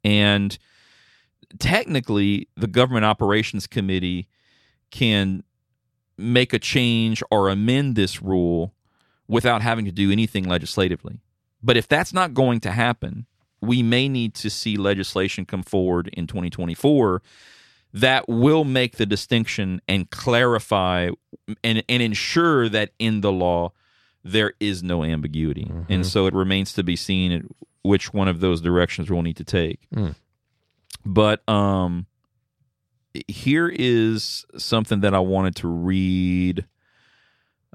[0.03, 0.55] and
[1.59, 4.27] technically, the Government Operations Committee
[4.91, 5.43] can
[6.17, 8.73] make a change or amend this rule
[9.27, 11.19] without having to do anything legislatively.
[11.61, 13.25] But if that's not going to happen,
[13.61, 17.21] we may need to see legislation come forward in 2024
[17.93, 21.09] that will make the distinction and clarify
[21.63, 23.71] and, and ensure that in the law
[24.23, 25.71] there is no ambiguity.
[25.89, 27.47] And so it remains to be seen
[27.83, 29.87] which one of those directions we'll need to take.
[29.93, 30.15] Mm.
[31.05, 32.07] But um
[33.27, 36.65] here is something that I wanted to read.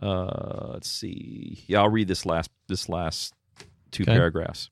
[0.01, 1.65] Uh let's see.
[1.67, 3.35] Yeah, I'll read this last this last
[3.91, 4.13] two Okay.
[4.13, 4.71] paragraphs.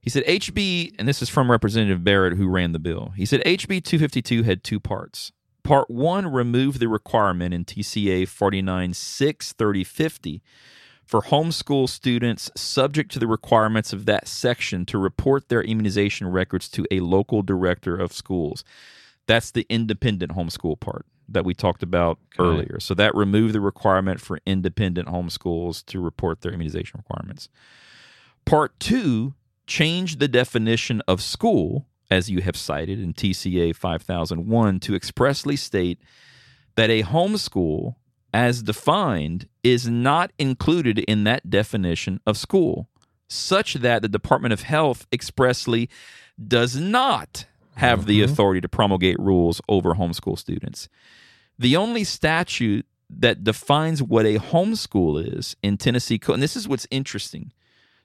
[0.00, 3.12] He said HB, and this is from Representative Barrett, who ran the bill.
[3.16, 5.30] He said HB 252 had two parts.
[5.62, 10.42] Part one removed the requirement in TCA 49.6 3050
[11.04, 16.68] for homeschool students subject to the requirements of that section to report their immunization records
[16.70, 18.64] to a local director of schools.
[19.26, 22.48] That's the independent homeschool part that we talked about Okay.
[22.48, 22.78] earlier.
[22.80, 27.48] So that removed the requirement for independent homeschools to report their immunization requirements.
[28.44, 29.34] Part two
[29.66, 36.00] changed the definition of school, as you have cited in TCA 5001, to expressly state
[36.74, 37.94] that a homeschool,
[38.34, 42.88] as defined, is not included in that definition of school,
[43.28, 45.88] such that the Department of Health expressly
[46.48, 48.24] does not have the Mhm.
[48.24, 50.88] authority to promulgate rules over homeschool students.
[51.58, 56.66] The only statute that defines what a homeschool is in Tennessee code, and this is
[56.68, 57.52] what's interesting.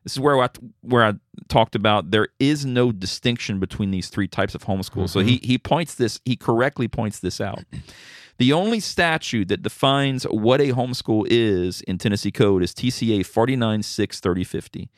[0.04, 0.50] This is where I,
[0.82, 1.14] where I
[1.50, 5.10] talked about there is no distinction between these three types of homeschool.
[5.10, 7.64] So he he points this he correctly points this out.
[8.38, 14.20] The only statute that defines what a homeschool is in Tennessee code is TCA 496
[14.20, 14.90] 3050.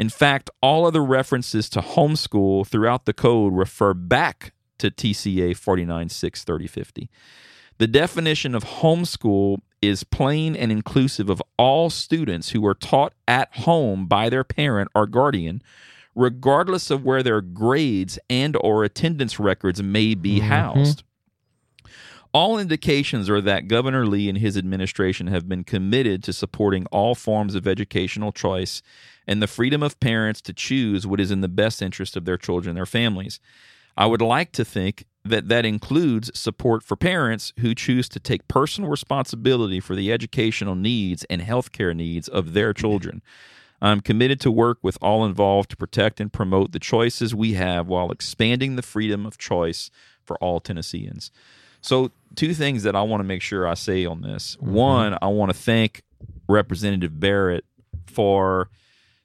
[0.00, 6.42] In fact, all other references to homeschool throughout the code refer back to TCA 496
[6.42, 7.10] 3050.
[7.76, 13.54] The definition of homeschool is plain and inclusive of all students who are taught at
[13.56, 15.60] home by their parent or guardian,
[16.14, 20.44] regardless of where their grades and or attendance records may be Mhm.
[20.44, 21.02] housed.
[22.32, 27.14] All indications are that Governor Lee and his administration have been committed to supporting all
[27.14, 28.82] forms of educational choice
[29.26, 32.36] and the freedom of parents to choose what is in the best interest of their
[32.36, 33.40] children and their families.
[33.96, 38.48] I would like to think that that includes support for parents who choose to take
[38.48, 42.80] personal responsibility for the educational needs and healthcare needs of their mm-hmm.
[42.80, 43.22] children.
[43.82, 47.86] I'm committed to work with all involved to protect and promote the choices we have
[47.86, 49.90] while expanding the freedom of choice
[50.22, 51.30] for all Tennesseans.
[51.80, 54.56] So, two things that I want to make sure I say on this.
[54.56, 54.72] Mm-hmm.
[54.72, 56.02] One, I want to thank
[56.46, 57.64] Representative Barrett
[58.06, 58.68] for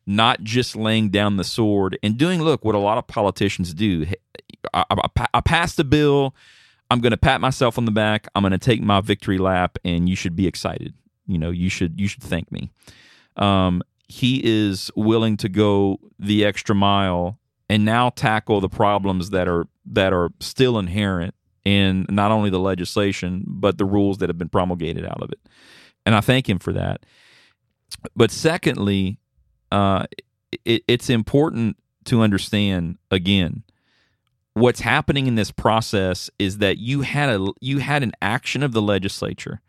[0.07, 4.05] not just laying down the sword and doing, look, what a lot of politicians do.
[4.73, 6.35] I, I, I- passed a bill.
[6.91, 8.27] I'm going to pat myself on the back.
[8.35, 10.93] I'm going to take my victory lap, and you should be excited.
[11.25, 12.69] You know, you should you should thank me.
[13.37, 19.47] Um, he is willing to go the extra mile and now tackle the problems that
[19.47, 24.37] are that are still inherent in not only the legislation but the rules that have
[24.37, 25.39] been promulgated out of it.
[26.05, 27.03] And I thank him for that.
[28.15, 29.17] But secondly,
[29.75, 30.05] uh,
[30.63, 33.63] it, it's important to understand again
[34.53, 38.71] what's happening in this process is that you had a you had an action of
[38.71, 39.59] the legislature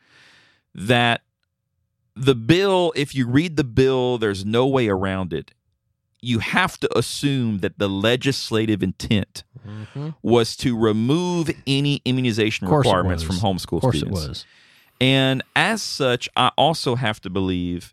[0.75, 1.23] that
[2.15, 5.51] the bill if you read the bill there's no way around it.
[6.23, 10.15] You have to assume that the legislative intent Mhm.
[10.23, 14.45] was to remove any immunization Of course it requirements from homeschool Of students.
[15.01, 17.93] and as such, I also have to believe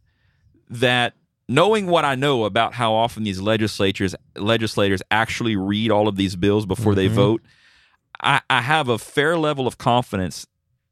[0.70, 1.14] that
[1.50, 6.36] knowing what I know about how often these legislatures legislators actually read all of these
[6.36, 7.14] bills before they Mhm.
[7.14, 7.42] vote,
[8.22, 10.46] I, I have a fair level of confidence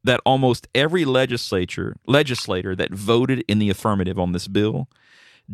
[0.03, 4.89] that almost every legislature legislator that voted in the affirmative on this bill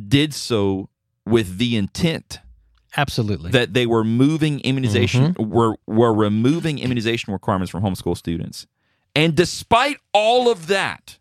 [0.08, 0.90] did so
[1.26, 2.40] with the intent
[2.96, 3.52] Absolutely.
[3.52, 8.66] that they were moving immunization were were removing immunization requirements from homeschool students.
[9.16, 11.18] And despite all of that,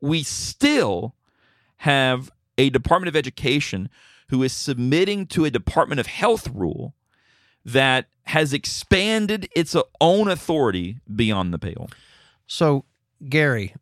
[0.00, 1.14] we still
[1.78, 3.88] have a Department of Education
[4.28, 6.94] who is submitting to a Department of Health rule
[7.64, 11.88] that has expanded its own authority beyond the pale.
[12.46, 12.84] So,
[13.26, 13.74] Gary,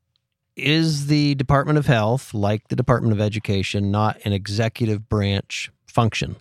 [0.55, 6.37] is the Department of Health, like the Department of Education, not an executive branch function?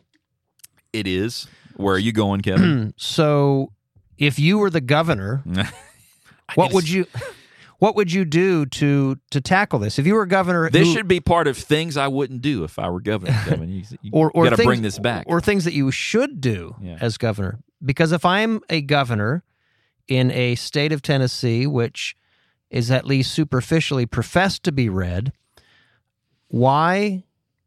[0.93, 1.47] It is.
[1.75, 2.93] Where are you going, Kevin?
[2.97, 3.71] so,
[4.17, 5.43] if you were the governor,
[6.55, 7.07] what would you
[7.79, 9.99] what would you do to to tackle this?
[9.99, 12.77] If you were governor, This who- should be part of things I wouldn't do if
[12.79, 13.33] I were governor.
[13.65, 15.25] You, you or or got to bring this back.
[15.27, 16.97] or things that you should do Yeah.
[17.01, 17.59] as governor.
[17.83, 19.43] Because if I'm a governor
[20.07, 22.15] in a state of Tennessee, which
[22.69, 25.31] is at least superficially professed to be red,
[26.47, 27.23] why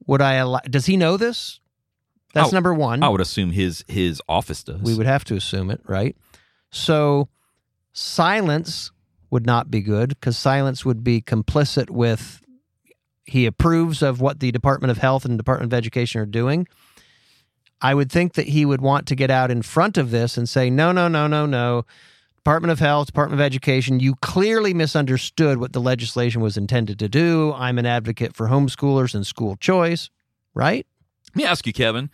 [0.07, 0.61] would I allow?
[0.61, 1.61] Does he know this?
[2.35, 3.03] That's Oh, number one.
[3.03, 4.81] I would assume his his office does.
[4.83, 6.17] We would have to assume it, right?
[6.71, 7.29] So
[7.93, 8.91] silence
[9.31, 12.43] would not be good because silence would be complicit with
[13.25, 16.67] he approves of what the Department of Health and Department of Education are doing.
[17.81, 20.49] I would think that he would want to get out in front of this and
[20.49, 21.85] say, no, no, no, no, no.
[22.37, 27.09] Department of Health, Department of Education, you clearly misunderstood what the legislation was intended to
[27.09, 27.53] do.
[27.53, 30.09] I'm an advocate for homeschoolers and school choice,
[30.55, 30.87] right?
[31.31, 32.11] Let me ask you, Kevin.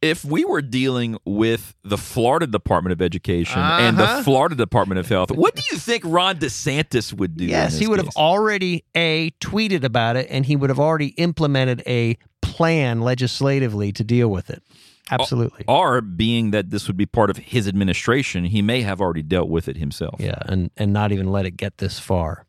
[0.00, 4.18] If we were dealing with the Florida Department of Education and Uh-huh.
[4.18, 7.46] the Florida Department of Health, what do you think Ron DeSantis would do?
[7.46, 8.06] Yes, he would case?
[8.06, 13.90] have already a tweeted about it, and he would have already implemented a plan legislatively
[13.90, 14.62] to deal with it.
[15.10, 19.22] Absolutely, Or being that this would be part of his administration, he may have already
[19.22, 20.16] dealt with it himself.
[20.20, 22.44] yeah, and and not even let it get this far.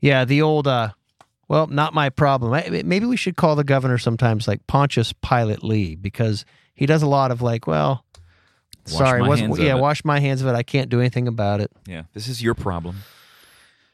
[0.00, 0.90] Yeah, the old, uh,
[1.48, 2.62] well, not my problem.
[2.86, 6.44] Maybe we should call the governor sometimes like Pontius Pilate Lee because
[6.74, 8.04] he does a lot of like, well,
[8.92, 10.54] Wash sorry, wasn't yeah, wash my hands of it.
[10.54, 11.70] I can't do anything about it.
[11.86, 12.96] Yeah, this is your problem.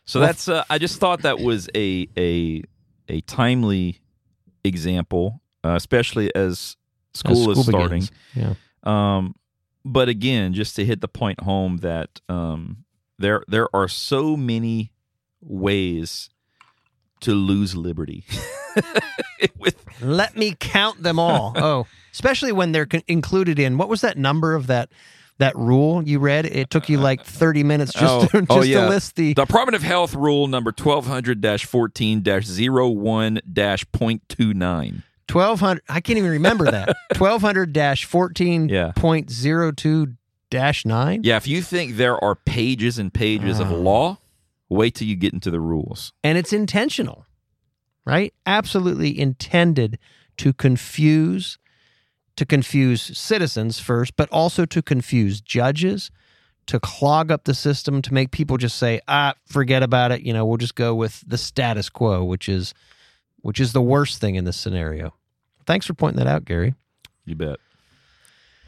[0.04, 0.48] So Well, that's.
[0.48, 2.62] Uh, I just thought that was a a
[3.08, 4.00] a timely
[4.62, 6.76] example, uh, especially as
[7.12, 8.08] school, As is starting.
[8.34, 8.54] Yeah.
[8.82, 9.34] Um,
[9.84, 12.84] but again, just to hit the point home that um,
[13.18, 14.92] there there are so many
[15.40, 16.30] ways
[17.24, 18.24] to lose liberty.
[19.58, 21.52] With Let me count them all.
[21.56, 24.90] oh, especially when they're con- included in what was that number of that
[25.38, 26.46] that rule you read?
[26.46, 28.82] It took you like thirty minutes just Oh, to, just oh, yeah.
[28.84, 29.34] to list the.
[29.34, 33.38] Department of Health Rule number twelve hundred fourteen one
[33.92, 35.02] point two nine.
[35.26, 35.82] Twelve hundred.
[35.88, 36.94] I can't even remember that.
[37.14, 38.92] Twelve hundred dash fourteen Yeah.
[38.94, 40.14] point zero two
[40.50, 41.22] dash nine.
[41.24, 43.76] Yeah, if you think there are pages and pages of Ah.
[43.76, 44.18] law,
[44.74, 46.12] wait till you get into the rules.
[46.22, 47.26] and it's intentional,
[48.04, 48.34] right?
[48.46, 49.98] Absolutely intended
[50.38, 51.58] to confuse,
[52.36, 56.10] to confuse citizens first, but also to confuse judges,
[56.66, 60.32] to clog up the system, to make people just say, "Ah, forget about it." You
[60.32, 62.74] know, we'll just go with the status quo, which is,
[63.42, 65.14] which is the worst thing in this scenario.
[65.66, 66.74] Thanks for pointing that out, Gary.
[67.26, 67.58] You bet.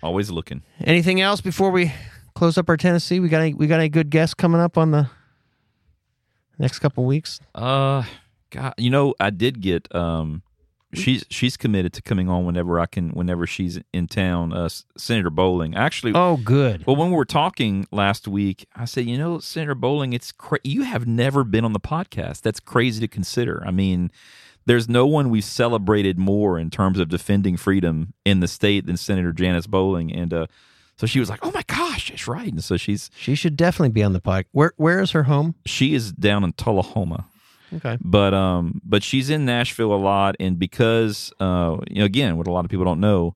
[0.03, 0.63] Always looking.
[0.81, 1.93] Anything else before we
[2.35, 3.19] close up our Tennessee?
[3.19, 5.09] We got any, we got any good guests coming up on the
[6.59, 7.41] next couple weeks?
[7.55, 8.05] Uh,
[8.51, 10.43] God, you know, I did get um,
[10.95, 14.53] she's she's committed to coming on whenever I can, whenever she's in town.
[14.53, 16.13] Uh, Senator Bowling, actually.
[16.15, 16.87] Oh, good.
[16.87, 20.61] Well, when we were talking last week, I said, you know, Senator Bowling, it's cra-
[20.65, 22.43] you have never been on the podcast.
[22.43, 23.63] That's crazy to consider.
[23.67, 24.11] I mean,
[24.67, 28.97] there's no one we've celebrated more in terms of defending freedom in the state than
[28.97, 30.47] Senator Janice Bowling, and uh,
[30.97, 33.91] so she was like, "Oh my gosh, it's right." And so she's She should definitely
[33.91, 34.47] be on the pod.
[34.53, 35.55] Where where is her home?
[35.65, 37.27] she is down in Tullahoma.
[37.75, 37.99] Okay.
[38.01, 42.47] but um but she's in Nashville a lot and because uh you know again what
[42.47, 43.35] a lot of people don't know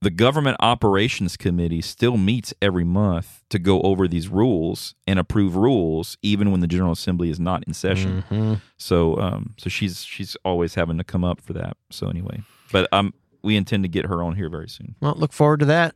[0.00, 5.54] the government operations committee still meets every month to go over these rules and approve
[5.54, 8.60] rules even when the general assembly is not in session Mhm.
[8.78, 12.40] so um so she's she's always having to come up for that so anyway
[12.72, 15.66] but um we intend to get her on here very soon Well, look forward to
[15.66, 15.94] that.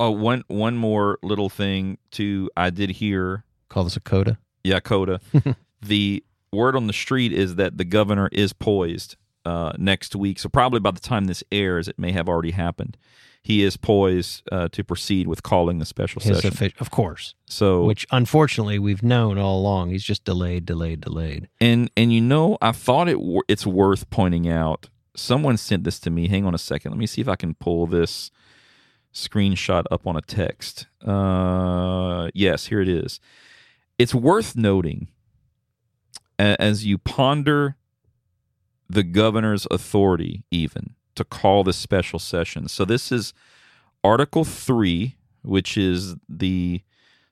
[0.00, 4.38] Oh one one more little thing too i did hear Call this a coda.
[4.64, 5.18] yeah, Coda.
[5.82, 6.22] the
[6.52, 9.16] word on the street is that the governor is poised
[9.46, 10.38] uh, next week.
[10.38, 12.98] So probably by the time this airs, it may have already happened.
[13.42, 16.50] He is poised uh, to proceed with calling the special His session.
[16.52, 17.34] offi- of course.
[17.46, 19.88] so Which unfortunately we've known all along.
[19.88, 21.48] He's just delayed, delayed, delayed.
[21.58, 23.16] and and you know, I thought it
[23.48, 26.28] it's worth pointing out someone sent this to me.
[26.28, 26.90] Hang on a second.
[26.92, 28.30] Let me see if I can pull this
[29.12, 30.86] screenshot up on a text.
[31.04, 33.20] Uh, yes, here it is.
[33.98, 35.08] It's worth noting
[36.38, 37.76] as you ponder
[38.88, 42.68] the governor's authority, even to call this special session.
[42.68, 43.32] So, this is
[44.02, 46.82] Article 3, which is the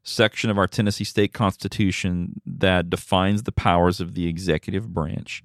[0.03, 5.45] section of our Tennessee state constitution that defines the powers of the executive branch.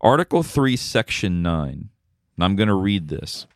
[0.00, 1.88] Article 3, Section 9.
[2.36, 3.46] And I'm going to read this.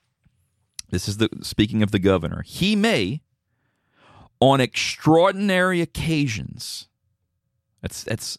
[0.90, 2.42] This is the speaking of the governor.
[2.46, 3.22] He may,
[4.40, 6.88] on extraordinary occasions,
[7.82, 8.38] that's that's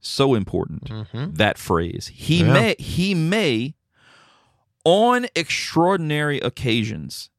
[0.00, 0.84] so important.
[0.84, 1.34] Mm-hmm.
[1.34, 2.08] That phrase.
[2.14, 2.52] He Yeah.
[2.52, 3.74] may he may,
[4.84, 7.30] on extraordinary occasions,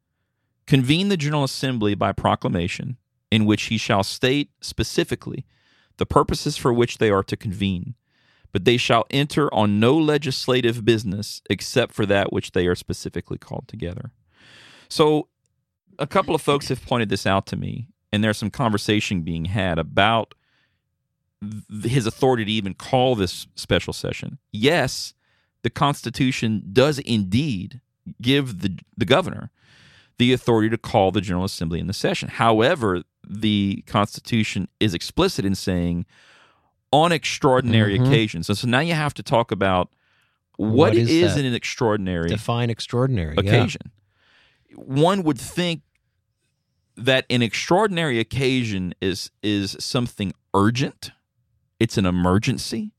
[0.68, 2.98] convene the General Assembly by proclamation,
[3.32, 5.46] in which he shall state specifically
[5.98, 7.96] the purposes for which they are to convene,
[8.52, 13.38] but they shall enter on no legislative business except for that which they are specifically
[13.38, 14.12] called together.
[14.94, 15.28] So,
[15.98, 19.46] a couple of folks have pointed this out to me, and there's some conversation being
[19.46, 20.36] had about
[21.42, 24.38] th- his authority to even call this special session.
[24.52, 25.14] Yes,
[25.64, 27.82] the Constitution does indeed
[28.22, 29.50] give the the governor
[30.20, 32.30] the authority to call the General Assembly in the session.
[32.30, 36.06] However, the Constitution is explicit in saying
[36.92, 38.06] on extraordinary Mhm.
[38.06, 38.46] occasions.
[38.46, 39.90] So, so now you have to talk about
[40.58, 43.36] What what is is, an extraordinary Define extraordinary.
[43.44, 43.66] yeah.
[44.76, 45.82] One would think
[46.96, 51.12] that an extraordinary occasion is is something urgent.
[51.80, 52.92] It's an emergency.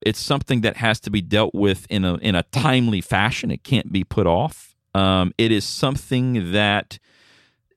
[0.00, 3.50] It's something that has to be dealt with in a in a timely fashion.
[3.50, 4.74] It can't be put off.
[4.94, 6.98] Um, it is something that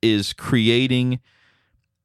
[0.01, 1.19] is creating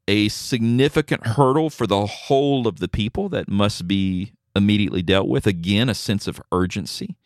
[0.09, 5.47] a significant hurdle for the whole of the people that must be immediately dealt with.
[5.47, 7.17] Again, a sense of urgency.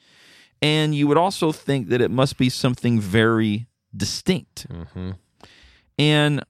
[0.62, 3.66] And you would also think that it must be something very
[3.96, 4.68] distinct.
[4.68, 5.10] Mm-hmm.
[5.98, 6.44] And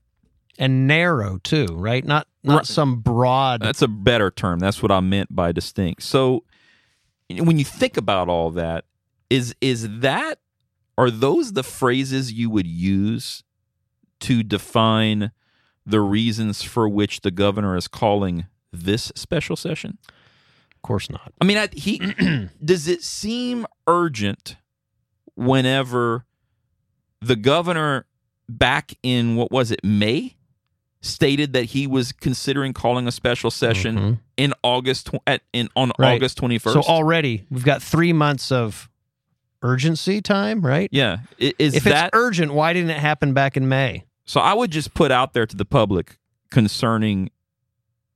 [0.59, 2.03] And narrow too, right?
[2.05, 2.65] Not not Right.
[2.65, 3.61] some broad.
[3.61, 4.59] that's a better term.
[4.59, 6.03] That's what I meant by distinct.
[6.03, 6.43] So
[7.29, 8.85] when you think about all that,
[9.29, 10.39] is is that
[10.97, 13.43] are those the phrases you would use
[14.21, 15.31] to define
[15.85, 19.97] the reasons for which the governor is calling this special session?
[20.75, 21.33] of course not.
[21.41, 21.97] I mean, I, he
[22.63, 24.55] does it seem urgent
[25.35, 26.25] whenever
[27.21, 28.05] the governor
[28.49, 30.35] back in what was it May
[31.01, 34.19] stated that he was considering calling a special session Mhm.
[34.37, 36.15] in August tw- at in on Right.
[36.15, 36.73] August twenty first.
[36.73, 38.89] So already we've got three months of
[39.61, 40.89] urgency time, right?
[40.91, 44.05] yeah, is if that it's urgent, why didn't it happen back in May?
[44.25, 44.39] so?
[44.39, 46.17] I would just put out there to the public
[46.51, 47.29] concerning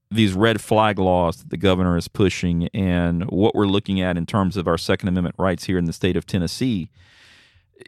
[0.09, 4.25] these red flag laws that the governor is pushing and what we're looking at in
[4.25, 6.89] terms of our Second Amendment rights here in the state of Tennessee.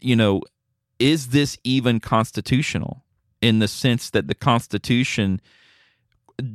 [0.02, 0.42] You know,
[1.00, 3.04] is this even constitutional
[3.42, 5.42] in the sense that the Constitution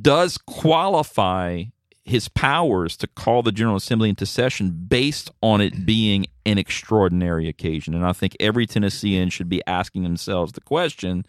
[0.01, 1.65] does qualify
[2.03, 7.47] his powers to call the General Assembly into session based on it being an extraordinary
[7.47, 7.93] occasion?
[7.93, 11.25] And I think every Tennessean should be asking themselves the question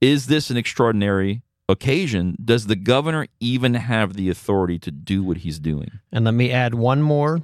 [0.00, 2.36] is this an extraordinary occasion?
[2.44, 5.98] Does the governor even have the authority to do what he's doing?
[6.12, 7.42] And let me add one more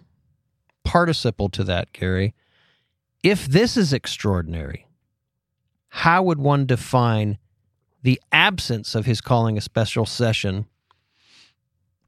[0.84, 2.34] participle to that, Gary.
[3.22, 4.86] If this is extraordinary,
[5.98, 7.38] how would one define
[8.02, 10.66] the absence of his calling a special session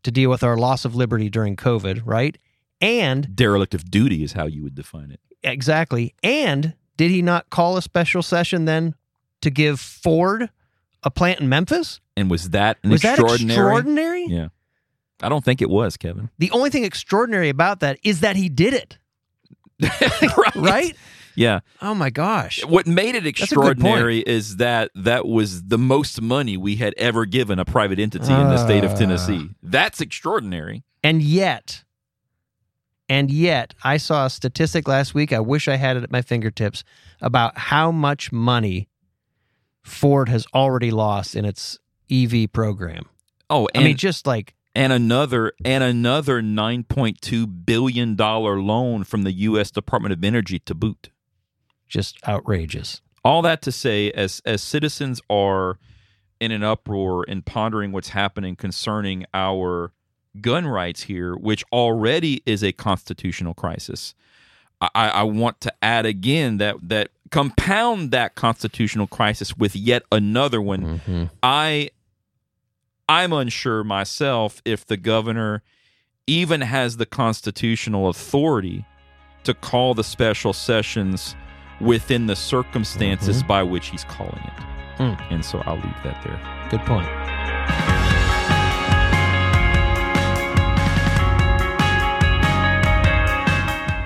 [0.02, 2.36] to deal with our loss of liberty during COVID, right?
[2.80, 5.20] And Derelict of duty is how you would define it.
[5.42, 6.14] exactly.
[6.22, 8.94] And did he not call a special session then
[9.42, 10.50] to give Ford
[11.02, 12.00] a plant in Memphis?
[12.16, 13.52] And was that an Was that extraordinary?
[13.58, 14.26] extraordinary?
[14.26, 14.48] Yeah.
[15.22, 16.28] I don't think it was, Kevin.
[16.38, 18.98] The only thing extraordinary about that is that he did it,
[20.36, 20.54] right?
[20.56, 20.96] right?
[21.36, 21.60] Yeah.
[21.82, 22.64] Oh my gosh.
[22.64, 23.42] What made it a good point.
[23.42, 28.32] extraordinary is that that was the most money we had ever given a private entity
[28.32, 28.96] in the state of Ah.
[28.96, 29.50] Tennessee.
[29.62, 30.82] That's extraordinary.
[31.04, 31.84] And yet,
[33.08, 35.32] and yet, I saw a statistic last week.
[35.32, 36.82] I wish I had it at my fingertips
[37.20, 38.88] about how much money
[39.84, 41.78] Ford has already lost in its
[42.10, 43.06] EV program.
[43.48, 49.04] Oh, I mean, just like and another and another nine point two billion dollar loan
[49.04, 49.70] from the U.S.
[49.70, 51.10] Department of Energy to boot.
[51.88, 53.00] Just outrageous.
[53.24, 55.78] all that to say as as citizens are
[56.40, 59.92] in an uproar and pondering what's happening concerning our
[60.40, 64.14] gun rights here which already is a constitutional crisis
[64.80, 70.60] i i want to add again that that compound that constitutional crisis with yet another
[70.60, 71.24] one Mm-hmm.
[71.42, 71.90] I
[73.08, 75.62] I'm unsure myself if the governor
[76.26, 78.84] even has the constitutional authority
[79.44, 81.36] to call the special sessions
[81.80, 83.46] within the circumstances Mhm.
[83.46, 84.62] by which he's calling it.
[84.98, 85.14] Hmm.
[85.32, 86.38] And so I'll leave that there.
[86.70, 87.06] Good point.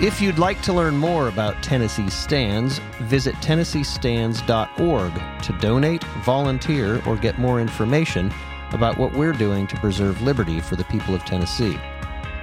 [0.03, 5.13] If you'd like to learn more about Tennessee Stands, visit TennesseeStands.org
[5.43, 8.33] to donate, volunteer, or get more information
[8.73, 11.79] about what we're doing to preserve liberty for the people of Tennessee.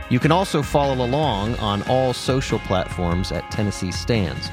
[0.09, 4.51] You can also follow along on all social platforms at Tennessee Stands.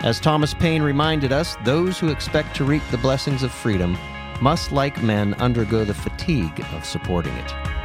[0.00, 3.98] As Thomas Paine reminded us, those who expect to reap the blessings of freedom
[4.40, 7.77] must, like men, undergo the fatigue of supporting it.